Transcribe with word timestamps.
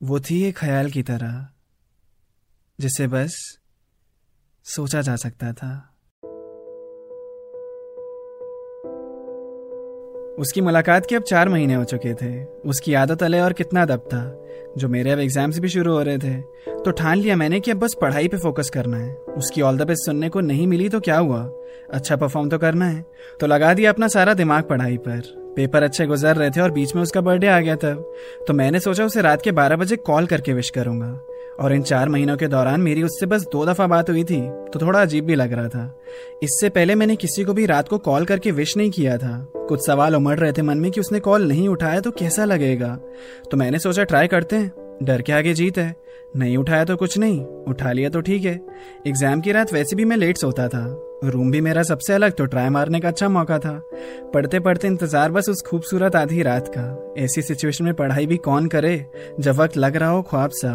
वो 0.00 0.18
थी 0.20 0.42
एक 0.44 0.56
ख्याल 0.56 0.90
की 0.90 1.02
तरह, 1.02 1.32
जिसे 2.78 3.06
बस 3.06 3.34
सोचा 4.66 5.00
जा 5.00 5.16
सकता 5.16 5.52
था। 5.52 5.72
उसकी 10.38 10.60
मुलाकात 10.60 11.06
के 11.06 11.16
अब 11.16 11.22
चार 11.22 11.48
महीने 11.48 11.74
हो 11.74 11.84
चुके 11.84 12.14
थे। 12.14 12.44
उसकी 12.44 12.94
आदत 12.94 13.22
अले 13.22 13.40
और 13.40 13.52
कितना 13.52 13.84
दब 13.84 14.08
था। 14.12 14.22
जो 14.78 14.88
मेरे 14.88 15.10
अब 15.10 15.18
एग्ज़ाम्स 15.18 15.58
भी 15.58 15.68
शुरू 15.68 15.92
हो 15.92 16.02
रहे 16.02 16.18
थे 16.18 16.34
तो 16.82 16.90
ठान 16.90 17.18
लिया 17.18 17.36
मैंने 17.36 17.60
कि 17.60 17.70
अब 17.70 17.78
बस 17.78 17.96
पढ़ाई 18.00 18.28
पे 18.28 18.36
फोकस 18.36 18.70
करना 18.70 18.96
है। 18.96 19.14
उसकी 19.14 19.62
ऑल 19.62 19.78
द 19.78 19.86
बेस्ट 19.86 20.06
सुनने 20.06 20.28
को 20.28 20.40
नहीं 20.40 20.66
मिली 20.66 20.88
तो 20.88 21.00
क्या 21.00 21.18
हुआ? 21.18 21.42
अच्छा 21.92 22.16
परफॉर्म 22.16 22.48
तो 22.48 22.58
करना 22.58 22.88
है। 22.88 23.04
तो 23.40 23.46
लगा 23.46 23.74
दिया 23.74 23.92
अपना 23.92 24.08
सारा 24.08 24.34
दिमाग 24.34 24.64
पढ़ाई 24.64 24.96
पर। 24.98 25.39
पेपर 25.56 25.82
अच्छे 25.82 26.06
गुजर 26.06 26.36
रहे 26.36 26.50
थे 26.50 26.60
और 26.60 26.70
बीच 26.70 26.94
में 26.94 27.02
उसका 27.02 27.20
बर्थडे 27.20 27.46
आ 27.46 27.58
गया 27.60 27.76
तब 27.76 28.12
तो 28.48 28.54
मैंने 28.54 28.80
सोचा 28.80 29.04
उसे 29.04 29.22
रात 29.22 29.42
के 29.42 29.52
बारह 29.52 29.76
बजे 29.76 29.96
कॉल 29.96 30.26
करके 30.26 30.52
विश 30.52 30.70
करूँगा। 30.70 31.18
और 31.60 31.72
इन 31.72 31.82
चार 31.82 32.08
महीनों 32.08 32.36
के 32.36 32.46
दौरान 32.48 32.80
मेरी 32.80 33.02
उससे 33.02 33.26
बस 33.26 33.42
दो 33.52 33.64
दफ़ा 33.66 33.86
बात 33.86 34.10
हुई 34.10 34.22
थी 34.24 34.40
तो 34.72 34.80
थोड़ा 34.80 35.00
अजीब 35.02 35.24
भी 35.24 35.34
लग 35.34 35.52
रहा 35.52 35.68
था। 35.68 36.00
इससे 36.42 36.68
पहले 36.68 36.94
मैंने 36.94 37.16
किसी 37.16 37.44
को 37.44 37.52
भी 37.54 37.66
रात 37.66 37.88
को 37.88 37.98
कॉल 37.98 38.24
करके 38.24 38.50
विश 38.50 38.76
नहीं 38.76 38.90
किया 38.90 39.16
था। 39.18 39.36
कुछ 39.58 39.86
सवाल 39.86 40.16
उमड़ 40.16 40.38
रहे 40.38 40.52
थे 40.52 40.62
मन 40.62 40.78
में 40.78 40.90
कि 40.90 41.00
उसने 41.00 41.20
कॉल 41.20 41.48
नहीं 41.48 41.68
उठाया 41.68 42.00
तो 42.00 42.10
कैसा 42.10 42.44
लगेगा? 42.44 42.94
तो 43.50 43.56
मैंने 43.56 43.78
सोचा 43.78 44.04
ट्राई 44.04 44.28
करते 44.28 44.56
हैं। 44.56 44.72
डर 45.02 45.22
के 45.22 45.32
आगे 45.32 45.54
जीत 45.54 45.78
है। 45.78 45.94
नहीं 46.36 46.56
उठाया 46.56 46.84
तो 46.84 46.96
कुछ 46.96 47.18
नहीं, 47.18 47.40
उठा 47.68 47.92
लिया 47.92 48.08
तो 48.08 48.20
ठीक 48.20 48.44
है। 48.44 48.58
एग्ज़ाम 49.06 49.40
की 49.40 49.52
रात 49.52 49.72
वैसे 49.72 49.96
भी 49.96 50.04
मैं 50.04 50.16
लेट 50.16 50.36
सोता 50.36 50.68
था। 50.68 50.84
रूम 51.24 51.50
भी 51.50 51.60
मेरा 51.60 51.82
सबसे 51.82 52.12
अलग 52.12 52.32
तो 52.32 52.44
ट्राई 52.44 52.68
मारने 52.68 53.00
का 53.00 53.08
अच्छा 53.08 53.28
मौका 53.28 53.58
था। 53.58 53.72
पढ़ते 54.34 54.60
पढ़ते 54.60 54.86
इंतज़ार 54.86 55.30
बस 55.30 55.48
उस 55.48 55.62
खूबसूरत 55.62 56.16
आधी 56.16 56.42
रात 56.42 56.68
का। 56.68 57.14
ऐसी 57.18 57.42
सिचुएशन 57.42 57.84
में 57.84 57.94
पढ़ाई 57.94 58.26
भी 58.26 58.36
कौन 58.36 58.66
करे, 58.66 59.06
जब 59.40 59.56
वक्त 59.56 59.76
लग 59.76 59.96
रहा 59.96 60.10
हो 60.10 60.22
ख्वाब 60.22 60.50
सा। 60.50 60.72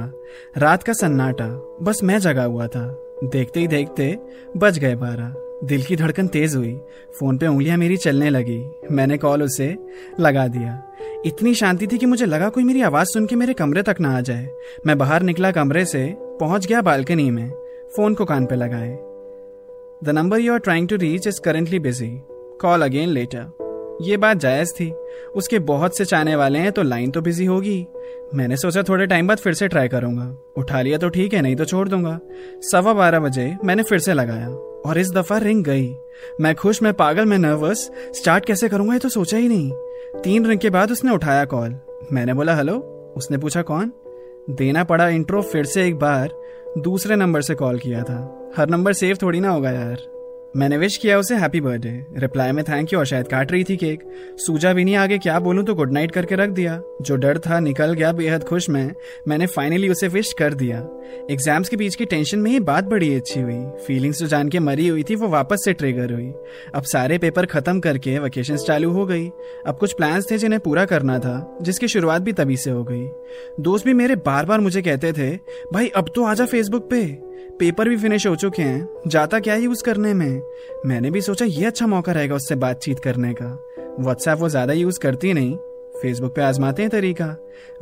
रात 0.58 0.84
का 0.84 0.94
सन्नाटा, 0.94 1.48
बस 1.82 2.04
मैं 2.04 2.20
जगा 2.20 2.44
हुआ 2.44 2.68
था। 2.68 2.86
देखते 3.24 3.60
ही 3.60 3.68
देखते 3.68 4.18
बज 4.58 4.80
गए 4.80 4.96
बारह। 4.96 5.34
दिल 5.64 5.84
की 5.84 5.96
धड़कन 5.96 6.28
तेज 6.28 6.56
हुई। 6.56 6.74
फ़ोन 7.20 7.38
पे 7.38 7.48
उंगलियाँ 7.48 7.78
मेरी 7.78 7.98
चलने 7.98 8.30
लगी। 8.30 8.60
मैंने 8.92 9.18
कॉल 9.18 9.44
उसे 9.44 9.76
लगा 10.20 10.48
दिया। 10.48 10.82
इतनी 11.26 11.54
शांति 11.56 11.88
थी 11.88 11.98
कि 11.98 12.06
मुझे 12.06 12.26
लगा 12.26 12.50
कोई 12.50 12.64
मेरी 12.64 12.82
आवाज़ 12.82 13.08
सुन 13.08 13.26
के 13.26 13.36
मेरे 13.36 13.54
कमरे 13.54 13.84
तक 13.84 14.00
ना 14.00 14.16
आ 14.18 14.22
जाए। 14.22 14.48
मैं 14.86 14.98
बाहर 14.98 15.22
निकला 15.22 15.52
कमरे 15.52 15.86
से, 15.86 16.06
पहुँच 16.40 16.68
गया 16.68 16.82
बालकनी 16.82 17.30
में। 17.32 17.50
फ़ोन 17.96 18.14
को 18.14 18.26
कान 18.26 18.46
पे 18.46 18.56
लगाए। 18.56 18.98
The 20.04 20.10
number 20.10 20.40
you 20.40 20.54
are 20.54 20.60
trying 20.60 20.88
to 20.88 20.96
reach 20.96 21.28
is 21.28 21.40
currently 21.42 21.80
busy 21.80 22.08
call 22.62 22.82
again 22.82 23.10
later 23.10 23.98
ये 24.02 24.18
बात 24.18 24.38
जायज़ 24.38 24.72
थी। 24.74 24.90
उसके 25.36 25.60
बहुत 25.60 25.98
से 25.98 26.06
चाहने 26.06 26.36
वाले 26.36 26.60
हैं 26.60 26.72
तो 26.72 26.84
लाइन 26.84 27.12
तो 27.12 27.22
बिज़ी 27.22 27.46
होगी। 27.46 27.86
मैंने 28.34 28.58
सोचा 28.58 28.84
थोड़े 28.84 29.06
टाइम 29.08 29.28
बाद 29.28 29.38
फिर 29.38 29.54
से 29.54 29.68
ट्राई 29.68 29.88
करूँगा। 29.88 30.26
उठा 30.58 30.82
लिया 30.82 30.98
तो 30.98 31.10
ठीक 31.10 31.34
है, 31.34 31.42
नहीं 31.42 31.56
तो 31.56 31.66
छोड़ 31.66 31.88
दूँगा। 31.90 32.20
सवा 32.72 32.94
बारह 32.94 33.20
बजे 33.20 33.56
मैंने 33.66 33.84
फिर 33.84 34.00
से 34.00 34.14
लगाया 34.14 34.50
और 34.86 34.98
इस 34.98 35.12
दफ़ा 35.12 35.38
रिंग 35.38 35.64
गई। 35.66 35.90
मैं 36.42 36.56
खुश, 36.56 36.82
मैं 36.84 36.94
पागल, 36.94 37.26
मैं 37.26 37.38
नर्वस 37.38 37.90
स्टार्ट 38.16 38.46
कैसे 38.46 38.70
करूँगा 38.70 38.94
ये 38.94 39.00
तो 39.00 39.10
सोचा 39.10 39.38
ही 39.38 39.48
नहीं। 39.48 40.22
तीन 40.24 40.46
रिंग 40.46 40.60
के 40.60 40.70
बाद 40.70 40.92
उसने 40.92 41.12
उठाया 41.12 41.46
कॉल 41.46 41.76
मैंने 42.12 42.34
बोला 42.34 42.56
हेलो 42.56 42.78
उसने 43.18 43.38
पूछा, 43.38 43.62
कौन? 43.62 43.92
देना 44.50 44.84
पड़ा 44.84 45.08
इंट्रो 45.08 45.42
फिर 45.42 45.66
से 45.66 45.88
एक 45.88 45.96
बार 46.00 46.30
दूसरे 46.78 47.16
नंबर 47.16 47.42
से 47.42 47.56
कॉल 47.56 47.80
किया 47.80 48.04
था। 48.04 48.52
हर 48.58 48.70
नंबर 48.70 48.94
सेव 48.94 49.18
थोड़ी 49.22 49.40
ना 49.40 49.50
होगा 49.50 49.72
यार। 49.72 50.15
मैंने 50.56 50.78
विश 50.78 50.98
किया 50.98 51.18
उसे 51.20 51.36
हैप्पी 51.36 51.62
बर्थडे 51.62 51.90
रिप्लाई 52.18 52.52
में 52.52 52.64
थैंक 52.64 52.94
यू 52.94 53.00
और 53.00 53.06
शायद 53.06 53.28
काट 53.28 53.52
रही 53.52 53.64
थी 53.64 53.76
केक 53.78 54.04
सूजा 54.38 54.74
भी 54.74 54.84
नहीं 54.84 54.96
आगे, 54.96 55.18
क्या 55.18 55.40
बोलूँ 55.40 55.64
तो 55.66 55.76
गुड 55.76 55.92
नाइट 55.92 56.12
करके 56.12 56.36
रख 56.36 56.50
दिया. 56.50 56.82
जो 57.02 57.16
डर 57.16 57.38
था, 57.38 57.60
निकल 57.60 57.94
गया 57.94 58.12
बेहद 58.12 58.44
खुश 58.44 58.70
मैं. 58.70 58.92
मैंने 59.28 59.46
फाइनली 59.46 59.90
उसे 59.90 60.08
विश 60.08 60.34
कर 60.34 60.54
दिया. 60.54 60.78
एग्ज़ाम्स 61.32 61.70
के 61.70 61.76
बीच 61.76 61.96
की 61.96 62.06
टेंशन 62.06 62.40
में 62.40 62.52
ही 62.52 62.60
बात 62.60 62.84
बड़ी 62.84 63.14
अच्छी 63.16 63.40
हुई. 63.40 63.60
फीलिंग्स 63.88 64.20
जो 64.20 64.28
जान 64.28 64.50
के 64.50 64.60
मरी 64.60 64.88
हुई 64.88 65.04
थी, 65.04 65.16
वो 65.16 65.28
वापस 65.28 65.66
से 65.66 65.74
ट्रिगर 65.74 66.14
हुई. 66.14 66.32
अब 66.76 66.84
सारे 66.84 67.18
पेपर 67.18 67.46
खत्म 67.46 67.80
करके 67.80 68.20
वेकेशन 68.20 68.58
चालू 68.58 68.92
हो 68.92 69.06
गई. 69.06 69.28
अब 69.68 69.78
कुछ 69.78 69.94
प्लान्स 69.94 70.32
थे 70.32 70.38
जिन्हें 70.38 70.60
पूरा 70.60 70.86
करना 70.86 71.20
था, 71.20 71.58
जिसकी 71.62 71.88
शुरुआत 71.88 72.22
भी 72.22 72.34
तभी 72.34 72.58
से 72.58 72.72
हो 72.72 72.84
गई. 72.84 73.08
दोस्त 73.60 73.86
भी 73.86 73.94
मेरे 73.94 74.16
बार 74.16 74.46
बार 74.46 74.60
मुझे 74.60 74.82
कहते 74.82 75.14
थे, 75.14 75.36
भाई, 75.74 75.88
अब 75.88 76.12
तो 76.16 76.24
आजा 76.24 76.46
फेसबुक 76.46 76.90
पे. 76.90 77.35
पेपर 77.60 77.90
भी 77.90 77.98
फिनिश 77.98 78.28
हो 78.28 78.36
चुके 78.36 78.62
हैं। 78.62 78.88
जाता 79.08 79.40
क्या 79.40 79.56
यूज़ 79.56 79.84
करने 79.84 80.14
में? 80.14 80.42
मैंने 80.86 81.12
भी 81.12 81.22
सोचा 81.22 81.46
ये 81.46 81.66
अच्छा 81.66 81.88
मौका 81.88 82.12
रहेगा 82.12 82.36
उससे 82.36 82.56
बातचीत 82.56 83.00
करने 83.00 83.34
का। 83.34 83.48
व्हाट्सएप 84.00 84.38
वो 84.38 84.50
ज़्यादा 84.50 84.74
यूज़ 84.74 85.00
करती 85.00 85.34
नहीं। 85.34 85.56
फेसबुक 86.02 86.36
पे 86.36 86.42
आजमाते 86.42 86.82
हैं 86.82 86.92
तरीका। 86.92 87.26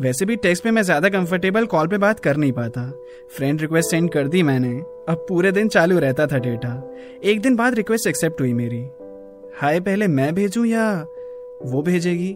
वैसे 0.01 0.25
भी 0.25 0.35
टेक्स्ट 0.35 0.63
पे 0.63 0.71
मैं 0.71 0.81
ज़्यादा 0.81 1.09
कंफर्टेबल 1.09 1.65
कॉल 1.65 1.87
पे 1.87 1.97
बात 1.97 2.19
कर 2.19 2.37
नहीं 2.37 2.51
पाता। 2.51 2.81
फ्रेंड 3.37 3.61
रिक्वेस्ट 3.61 3.91
सेंड 3.91 4.11
कर 4.11 4.27
दी 4.27 4.43
मैंने। 4.43 4.73
अब 5.09 5.25
पूरे 5.29 5.51
दिन 5.51 5.67
चालू 5.67 5.99
रहता 5.99 6.27
था 6.27 6.37
डेटा 6.37 6.73
एक 7.23 7.41
दिन 7.41 7.55
बाद 7.55 7.75
रिक्वेस्ट 7.75 8.07
एक्सेप्ट 8.07 8.41
हुई 8.41 8.53
मेरी। 8.53 8.85
हाय, 9.61 9.79
पहले 9.79 10.07
मैं 10.07 10.33
भेजूं 10.35 10.65
या 10.65 10.89
वो 11.63 11.81
भेजेगी? 11.81 12.33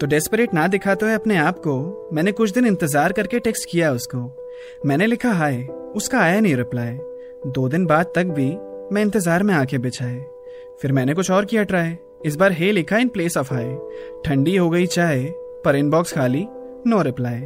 तो 0.00 0.06
डेस्परेट 0.06 0.54
ना 0.54 0.66
दिखाते 0.66 1.06
हुए 1.06 1.14
अपने 1.14 1.36
आप 1.36 1.58
को, 1.58 2.10
मैंने 2.12 2.32
कुछ 2.32 2.50
दिन 2.50 2.66
इंतज़ार 2.66 3.12
करके 3.12 3.38
टेक्स्ट 3.38 3.68
किया 3.70 3.92
उसको। 3.92 4.18
मैंने 4.86 5.06
लिखा, 5.06 5.32
हाय। 5.32 5.62
उसका 5.96 6.20
आया 6.20 6.40
नहीं 6.40 6.56
रिप्लाई 6.56 6.98
दो 7.46 7.68
दिन 7.68 7.86
बाद 7.86 8.12
तक 8.14 8.26
भी 8.36 8.48
मैं 8.94 9.02
इंतज़ार 9.02 9.42
में 9.42 9.54
आके 9.54 9.78
बिछाए। 9.78 10.18
फिर 10.82 10.92
मैंने 10.92 11.14
कुछ 11.14 11.30
और 11.30 11.44
किया 11.44 11.62
ट्राई 11.64 11.96
इस 12.26 12.36
बार 12.36 12.52
हे 12.52 12.70
लिखा 12.72 12.98
इन 12.98 13.08
प्लेस 13.08 13.36
ऑफ़ 13.36 13.52
हाई 13.54 13.76
ठंडी 14.24 14.56
हो 14.56 14.68
गई 14.70 14.86
चाय, 14.86 15.22
पर 15.64 15.76
इनबॉक्स 15.76 16.12
खाली 16.12 16.46
नो 16.86 17.00
रिप्लाई 17.02 17.40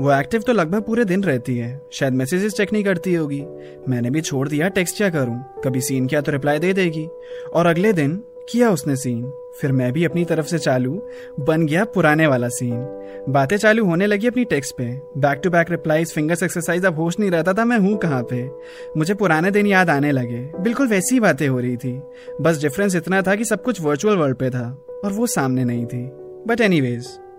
वो 0.00 0.12
एक्टिव 0.12 0.42
तो 0.42 0.52
लगभग 0.52 0.82
पूरे 0.82 1.04
दिन 1.04 1.22
रहती 1.24 1.56
है। 1.58 1.80
शायद 1.92 2.14
मैसेजेस 2.14 2.54
चेक 2.54 2.72
नहीं 2.72 2.84
करती 2.84 3.14
होगी। 3.14 3.40
मैंने 3.88 4.10
भी 4.10 4.20
छोड़ 4.20 4.48
दिया 4.48 4.68
टेक्स्ट 4.68 4.96
क्या 4.96 5.08
करूँ? 5.10 5.38
कभी 5.64 5.80
सीन 5.80 6.06
किया 6.06 6.20
तो 6.20 6.32
रिप्लाई 6.32 6.58
दे 6.58 6.72
देगी। 6.72 7.06
और 7.54 7.66
अगले 7.66 7.92
दिन 7.92 8.16
किया 8.50 8.70
उसने 8.70 8.96
सीन 8.96 9.22
फिर 9.60 9.72
मैं 9.72 9.92
भी 9.92 10.04
अपनी 10.04 10.24
तरफ़ 10.24 10.46
से 10.46 10.58
चालू 10.58 11.02
बन 11.40 11.66
गया 11.66 11.84
पुराने 11.84 12.26
वाला 12.26 12.48
सीन 12.48 13.24
बातें 13.28 13.56
चालू 13.56 13.84
होने 13.84 14.06
लगी 14.06 14.26
अपनी 14.26 14.44
टेक्स्ट 14.44 14.76
पे। 14.76 14.84
Back 15.18 15.40
to 15.44 15.50
back 15.50 15.70
replies 15.70 16.12
fingers 16.12 16.42
exercise 16.42 16.84
अब 16.84 16.96
होश 16.96 17.18
नहीं 17.18 17.30
रहता 17.30 17.52
था 17.52 17.64
मैं 17.64 17.78
हूँ 17.78 17.96
कहाँ 17.96 18.22
पे। 18.32 18.50
मुझे 18.96 19.14
पुराने 19.14 19.50
दिन 19.50 19.66
याद 19.66 19.90
आने 19.90 20.12
लगे। 20.12 20.40
बिल्कुल 20.60 20.88
वैसी 20.88 21.14
ही 21.14 21.20
बातें 21.20 21.48
हो 21.48 21.60
रही 21.60 21.76
थी। 21.76 22.02
बस 22.40 22.62
डिफरेंस 22.62 22.96
इतना 22.96 23.22
था 23.22 23.34
कि 23.34 23.44
सब 23.44 23.62
कुछ 23.62 23.80
वर्चुअल 23.80 24.16
वर्ल्ड 24.16 24.36
पे 24.36 24.50
था, 24.50 24.84
और 25.04 25.12
वो 25.12 25.26
सामने 25.26 25.64
नहीं 25.64 25.86
थी। 25.86 26.04
बट 26.46 26.60
एनी 26.60 26.80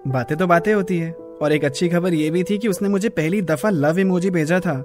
बातें 0.08 0.38
तो 0.38 0.48
बातें 0.48 0.74
होती 0.74 0.98
है। 0.98 1.23
और 1.44 1.54
एक 1.54 1.66
अच्छी 1.66 1.90
खबर 1.90 2.14
ये 2.14 2.30
भी 2.32 2.44
थी 2.44 2.58
कि 2.58 2.68
उसने 2.68 2.90
मुझे 2.90 3.10
पहली 3.10 3.42
दफ़ा 3.42 3.70
लव 3.70 4.00
इमोजी 4.00 4.30
भेजा 4.30 4.60
था। 4.60 4.76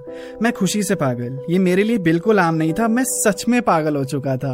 मैं 0.41 0.51
खुशी 0.53 0.83
से 0.83 0.95
पागल। 0.95 1.39
ये 1.49 1.59
मेरे 1.59 1.83
लिए 1.83 1.97
बिल्कुल 1.97 2.39
आम 2.39 2.55
नहीं 2.55 2.73
था, 2.73 2.87
मैं 2.87 3.03
सच 3.03 3.45
में 3.49 3.61
पागल 3.61 3.95
हो 3.95 4.03
चुका 4.05 4.35
था। 4.37 4.53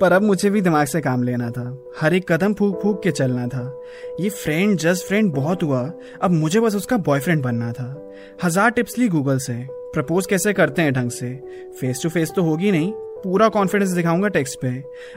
पर 0.00 0.12
अब 0.12 0.22
मुझे 0.22 0.50
भी 0.50 0.60
दिमाग 0.60 0.86
से 0.86 1.00
काम 1.00 1.22
लेना 1.22 1.50
था। 1.50 1.64
हर 2.00 2.14
एक 2.14 2.32
कदम 2.32 2.54
फूक 2.54 2.80
फूक 2.82 3.02
के 3.02 3.10
चलना 3.10 3.46
था। 3.48 3.82
ये 4.20 4.28
फ्रेंड 4.28 4.78
जस्ट 4.78 5.06
फ्रेंड 5.06 5.32
बहुत 5.32 5.62
हुआ। 5.62 5.82
अब 6.22 6.30
मुझे 6.30 6.60
बस 6.60 6.74
उसका 6.74 6.96
बॉयफ्रेंड 6.96 7.42
बनना 7.42 7.72
था। 7.72 8.12
हज़ार 8.44 8.70
टिप्स 8.70 8.98
ली 8.98 9.08
गूगल 9.08 9.38
से। 9.38 9.54
प्रपोज 9.94 10.26
कैसे 10.26 10.52
करते 10.52 10.82
हैं 10.82 10.92
ढंग 10.92 11.10
से? 11.10 11.34
फेस 11.80 12.00
टू 12.02 12.08
फेस 12.08 12.32
तो 12.36 12.42
होगी 12.42 12.70
नहीं। 12.70 12.92
पूरा 13.24 13.48
कॉन्फिडेंस 13.48 13.90
दिखाऊँगा 13.90 14.28
टेक्स्ट 14.28 14.58
पे। 14.60 14.68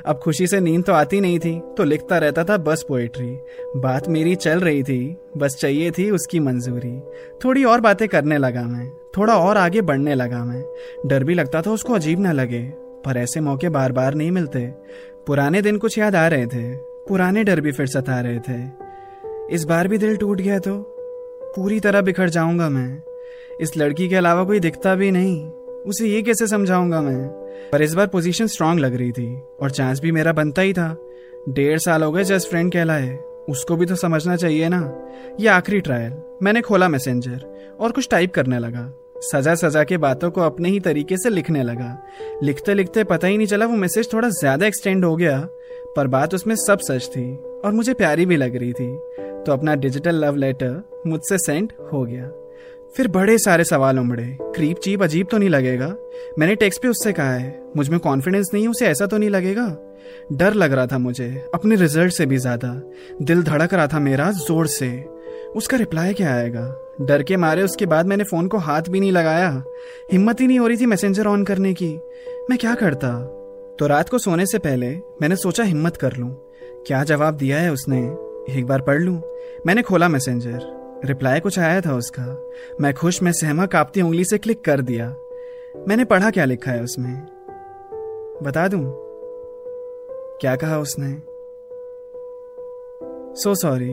अब 0.06 0.20
खुशी 0.20 0.48
से 0.48 0.60
नींद 0.60 0.84
तो 0.86 0.94
आती 0.94 1.20
नहीं 1.22 1.40
थी 1.40 1.60
तो 1.78 1.84
लिखता 1.84 2.18
रहता 2.18 2.44
था 2.44 2.58
बस 2.60 2.86
पोएट्री 2.88 3.32
बात 3.78 4.08
मेरी 4.10 4.36
चल 4.38 4.60
रही 4.60 4.84
थी, 4.84 5.16
बस 5.38 5.58
चाहिए 5.60 5.92
थी 5.92 6.10
उसकी 6.12 6.40
मंजूरी। 6.40 7.00
थोड़ी 7.46 7.64
और 7.64 7.82
बातें 7.82 8.08
करने 8.08 8.38
लगा 8.38 8.64
मैं, 8.64 8.90
थोड़ा 9.18 9.38
और 9.38 9.58
आगे 9.58 9.82
बढ़ने 9.82 10.16
लगा 10.16 10.44
मैं। 10.46 10.64
डर 11.06 11.24
भी 11.24 11.34
लगता 11.34 11.62
था 11.62 11.72
उसको 11.72 11.94
अजीब 11.94 12.20
ना 12.20 12.32
लगे, 12.32 12.64
पर 13.06 13.18
ऐसे 13.18 13.42
मौके 13.42 13.70
बार 13.70 13.92
बार 13.92 14.14
नहीं 14.14 14.32
मिलते। 14.32 14.66
पुराने 15.28 15.62
दिन 15.62 15.78
कुछ 15.78 15.98
याद 15.98 16.16
आ 16.16 16.28
रहे 16.28 16.46
थे, 16.46 16.74
पुराने 17.08 17.44
डर 17.44 17.62
भी 17.62 17.72
फिर 17.72 17.88
सता 17.88 18.20
रहे 18.22 18.40
थे। 18.40 19.56
इस 19.56 19.64
बार 19.64 19.88
भी 19.88 19.98
दिल 19.98 20.16
टूट 20.18 20.42
गया 20.42 20.60
तो 20.60 20.78
पूरी 21.56 21.80
तरह 21.80 22.02
बिखर 22.02 22.30
जाऊँगा 22.30 22.70
मैं। 22.70 23.02
इस 23.62 23.78
लड़की 23.78 24.08
के 24.10 24.16
अलावा 24.16 24.44
कोई 24.44 24.60
दिखता 24.60 24.96
भी 24.96 25.12
नहीं। 25.12 25.50
उसे 25.86 26.08
ये 26.08 26.22
कैसे 26.22 26.48
समझाऊँगा 26.48 27.02
मैं? 27.02 27.28
पर 27.72 27.82
इस 27.82 27.94
बार 27.94 28.08
पोजीशन 28.08 28.48
स्ट्रांग 28.48 28.80
लग 28.80 28.96
रही 28.96 29.12
थी, 29.12 29.36
और 29.62 29.72
चांस 29.72 30.00
भी 30.00 30.12
मेरा 30.12 30.34
बनता 30.34 30.62
ही 30.62 30.74
था। 30.74 30.96
डेढ़ 31.50 31.80
साल 31.80 32.04
हो 32.04 32.12
गए 32.12 32.24
जस्ट 32.24 32.50
फ्रेंड 32.50 32.72
कहलाए। 32.74 33.18
उसको 33.50 33.76
भी 33.76 33.86
तो 33.86 33.96
समझना 33.96 34.36
चाहिए 34.36 34.70
ना। 34.70 34.80
ये 35.40 35.48
आखिरी 35.48 35.80
ट्रायल 35.80 36.14
मैंने 36.44 36.62
खोला 36.62 36.88
मैसेंजर 36.90 37.76
और 37.80 37.92
कुछ 37.92 38.08
टाइप 38.10 38.34
करने 38.34 38.60
लगा। 38.60 38.92
सजा 39.24 39.54
सजा 39.56 39.84
के 39.84 39.98
बातों 39.98 40.30
को 40.32 40.42
अपने 40.42 40.70
ही 40.70 40.80
तरीके 40.80 41.18
से 41.18 41.30
लिखने 41.30 41.64
लगा। 41.64 41.98
लिखते 42.44 42.74
लिखते 42.74 43.04
पता 43.04 43.28
ही 43.28 43.38
नहीं 43.38 43.48
चला 43.48 43.66
वो 43.66 43.76
मैसेज 43.76 44.12
थोड़ा 44.14 44.30
ज़्यादा 44.30 44.66
एक्सटेंड 44.66 45.06
हो 45.06 45.16
गया, 45.16 45.40
पर 45.96 46.08
बात 46.08 46.34
उसमें 46.34 46.56
सब 46.56 46.80
सच 46.80 47.08
थी, 47.08 47.36
और 47.36 47.72
मुझे 47.72 47.94
प्यारी 47.94 48.26
भी 48.26 48.38
लग 48.38 48.56
रही 48.56 48.74
थी। 48.74 48.96
तो 49.46 49.52
अपना 49.52 49.76
डिजिटल 49.76 50.16
लव 50.16 50.36
लेटर 50.36 51.04
मुझसे 51.08 51.38
सेंड 51.38 51.72
हो 51.94 52.04
गया। 52.04 52.32
फिर 52.96 53.08
बड़े 53.08 53.38
सारे 53.38 53.64
सवाल 53.64 54.00
उमड़े। 54.00 54.26
क्रीप 54.42 54.78
चीप, 54.78 55.04
अजीब 55.04 55.28
तो 55.32 55.38
नहीं 55.38 55.50
लगेगा? 55.50 55.96
मैंने 56.40 56.56
टेक्स्ट 56.56 56.82
पे 56.82 56.88
उससे 56.88 57.12
कहा 57.14 57.32
है, 57.32 57.64
मुझमें 57.78 58.00
कॉन्फिडेंस 58.00 58.50
नहीं 58.54 58.68
उसे 58.68 58.86
ऐसा 58.86 59.06
तो 59.06 59.18
नहीं 59.18 59.30
लगेगा? 59.30 59.66
डर 60.34 60.54
लग 60.54 60.74
रहा 60.74 60.88
था 60.88 60.98
मुझे, 60.98 61.50
अपने 61.54 61.76
रिज़ल्ट 61.76 62.14
से 62.14 62.26
भी 62.26 62.38
ज़्यादा। 62.38 62.70
दिल 63.22 63.44
धड़क 63.44 63.74
रहा 63.74 63.88
था 63.88 64.00
मेरा 64.00 64.32
ज़ोर 64.32 64.68
से। 64.68 64.90
उसका 65.56 65.78
रिप्लाई 65.78 66.14
क्या 66.14 66.34
आएगा? 66.36 66.96
डर 67.02 67.24
के 67.24 67.38
मारे 67.38 67.64
उसके 67.64 67.86
बाद 67.86 68.06
मैंने 68.06 68.24
फ़ोन 68.24 68.48
को 68.48 68.58
हाथ 68.58 68.82
भी 68.82 69.00
नहीं 69.00 69.12
लगाया। 69.12 69.64
हिम्मत 70.12 70.42
ही 70.42 70.48
नहीं 70.48 70.60
हो 70.60 70.68
रही 70.68 70.78
थी 70.78 70.86
मैसेंजर 70.86 71.28
ऑन 71.28 71.44
करने 71.44 71.74
की। 71.74 71.94
मैं 72.50 72.58
क्या 72.58 72.76
करता? 72.76 73.12
तो 73.80 73.88
रात 73.88 74.10
को 74.10 74.18
सोने 74.18 74.46
से 74.46 74.58
पहले 74.58 74.96
मैंने 75.22 75.36
सोचा 75.36 75.64
हिम्मत 75.64 75.98
कर 75.98 76.16
लूँ। 76.16 76.30
क्या 76.88 77.04
जवाब 77.04 77.38
दिया 77.38 77.60
है 77.60 77.72
उसने? 77.72 78.00
एक 78.60 78.66
बार 78.66 78.82
पढ़ 78.82 79.00
लूँ? 79.00 79.22
मैंने 79.68 79.82
खोला 79.82 80.08
मैसेंजर 80.08 80.85
रिप्लाई 81.06 81.40
कुछ 81.40 81.60
आया 81.60 81.82
था 81.82 81.96
उसका। 81.96 82.52
मैं 82.82 82.94
खुश, 82.94 83.22
में 83.22 83.32
सहमा, 83.32 83.66
कापती 83.66 84.02
उंगली 84.02 84.26
से 84.26 84.38
क्लिक 84.38 84.64
कर 84.66 84.82
दिया। 84.82 85.16
मैंने 85.88 86.06
पढ़ा 86.06 86.30
क्या 86.30 86.46
लिखा 86.46 86.72
है 86.72 86.84
उसमें? 86.84 87.22
बता 88.44 88.68
दूँ? 88.68 88.94
क्या 90.42 90.56
कहा 90.56 90.80
उसने? 90.80 91.36
So 93.42 93.56
sorry 93.56 93.92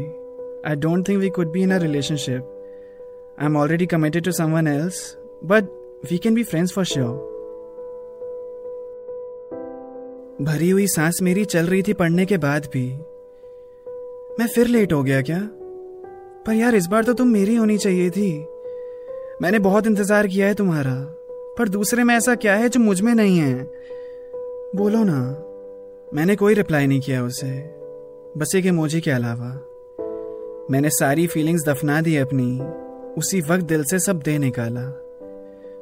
I 0.67 0.76
don't 0.76 1.09
think 1.09 1.20
we 1.20 1.29
could 1.29 1.50
be 1.50 1.62
in 1.62 1.75
a 1.75 1.76
relationship 1.76 2.49
I 3.41 3.47
am 3.47 3.56
already 3.56 3.87
committed 3.87 4.25
to 4.25 4.32
someone 4.32 4.67
else 4.67 5.17
but 5.44 5.64
we 6.11 6.19
can 6.19 6.35
be 6.35 6.44
friends 6.44 6.73
for 6.73 6.85
sure 6.85 7.32
भरी 10.43 10.70
हुई 10.70 10.87
सांस 10.87 11.19
मेरी 11.23 11.44
चल 11.44 11.67
रही 11.67 11.82
थी 11.82 11.93
पढ़ने 11.93 12.26
के 12.26 12.37
बाद 12.37 12.67
भी। 12.73 12.93
मैं 14.38 14.47
फिर 14.47 14.67
लेट 14.67 14.93
हो 14.93 15.03
गया 15.03 15.23
क्या? 15.23 15.49
पर 16.46 16.52
यार, 16.52 16.74
इस 16.74 16.86
बार 16.86 17.04
तो 17.04 17.12
तुम 17.12 17.28
मेरी 17.28 17.54
होनी 17.54 17.78
चाहिए 17.78 18.10
थी। 18.10 18.46
मैंने 19.42 19.58
बहुत 19.58 19.86
इंतज़ार 19.86 20.26
किया 20.26 20.46
है 20.46 20.54
तुम्हारा, 20.54 20.94
पर 21.58 21.68
दूसरे 21.68 22.04
में 22.04 22.14
ऐसा 22.14 22.34
क्या 22.34 22.54
है 22.54 22.68
जो 22.68 22.80
मुझमें 22.80 23.14
नहीं 23.14 23.38
है? 23.38 23.62
बोलो 24.76 25.04
ना, 25.04 25.20
मैंने 26.14 26.36
कोई 26.36 26.54
रिप्लाई 26.54 26.86
नहीं 26.86 27.00
किया 27.00 27.22
उसे, 27.24 27.50
बस 28.36 28.52
एक 28.56 28.66
इमोजी 28.66 29.00
के 29.00 29.10
अलावा। 29.10 29.50
मैंने 30.70 30.90
सारी 30.90 31.26
फीलिंग्स 31.26 31.64
दफना 31.68 32.00
दी 32.00 32.16
अपनी, 32.16 32.60
उसी 33.18 33.40
वक्त 33.40 33.64
दिल 33.64 33.84
से 33.84 33.98
सब 33.98 34.18
दे 34.18 34.38
निकाला। 34.38 34.82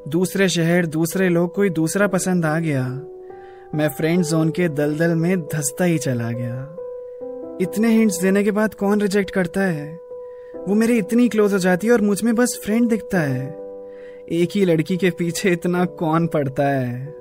दूसरे 0.09 0.49
शहर, 0.49 0.87
दूसरे 0.87 1.29
लोग, 1.29 1.55
कोई 1.55 1.71
दूसरा 1.71 2.07
पसंद 2.07 2.45
आ 2.45 2.59
गया। 2.59 2.85
मैं 3.75 3.89
फ्रेंड 3.89 4.25
जोन 4.25 4.51
के 4.51 4.69
दलदल 4.69 5.15
में 5.15 5.41
धसता 5.41 5.85
ही 5.85 5.99
चला 5.99 6.31
गया। 6.31 6.77
इतने 7.61 7.89
हिंट्स 7.89 8.21
देने 8.23 8.45
के 8.45 8.51
बाद 8.51 8.75
कौन 8.75 9.01
रिजेक्ट 9.01 9.31
करता 9.31 9.61
है? 9.61 10.10
वो 10.69 10.75
मेरे 10.75 10.95
इतनी 10.95 11.29
क्लोज 11.29 11.53
हो 11.53 11.59
जाती 11.59 11.87
है 11.87 11.93
और 11.93 12.01
मुझमें 12.01 12.35
बस 12.35 12.61
फ्रेंड 12.65 12.89
दिखता 12.89 13.21
है। 13.21 13.49
एक 14.33 14.49
ही 14.55 14.65
लड़की 14.65 14.97
के 14.97 15.11
पीछे 15.11 15.51
इतना 15.51 15.85
कौन 15.85 16.27
पड़ता 16.27 16.67
है? 16.67 17.15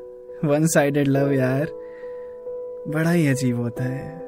वन 0.46 0.68
साइडेड 0.68 1.08
लव 1.08 1.32
यार। 1.32 1.68
बड़ा 2.88 3.12
ही 3.12 3.28
अजीब 3.28 3.60
होता 3.60 3.84
है। 3.84 4.22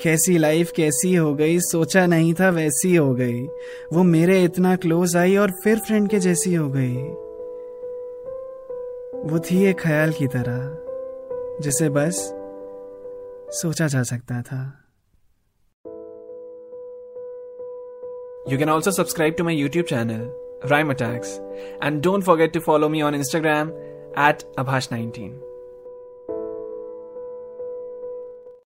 कैसी 0.00 0.38
लाइफ 0.38 0.72
कैसी 0.76 1.14
हो 1.14 1.34
गई? 1.34 1.60
सोचा 1.60 2.06
नहीं 2.06 2.34
था 2.34 2.50
वैसी 2.50 2.96
हो 2.96 3.14
गई। 3.14 3.42
वो 3.92 4.02
मेरे 4.02 4.44
इतना 4.44 4.76
क्लोज 4.76 5.16
आई 5.16 5.36
और 5.36 5.50
फिर 5.64 5.78
फ्रेंड 5.78 6.08
के 6.08 6.18
जैसी 6.18 6.54
हो 6.54 6.68
गई। 6.68 6.96
वो 9.30 9.38
थी 9.38 9.64
एक 9.64 9.78
ख्याल 9.78 10.12
की 10.12 10.26
तरह, 10.26 10.78
जिसे 11.60 11.88
बस 11.88 12.34
सोचा 13.50 13.86
जा 13.86 14.02
सकता 14.02 14.42
था। 14.42 14.81
You 18.46 18.58
can 18.58 18.68
also 18.68 18.90
subscribe 18.90 19.36
to 19.36 19.44
my 19.44 19.52
YouTube 19.54 19.86
channel, 19.86 20.34
Rhyme 20.68 20.90
Attacks, 20.90 21.40
and 21.80 22.02
don't 22.02 22.22
forget 22.22 22.52
to 22.54 22.60
follow 22.60 22.88
me 22.88 23.00
on 23.00 23.14
Instagram 23.14 23.72
at 24.16 24.44
Abhash19. 24.56 25.51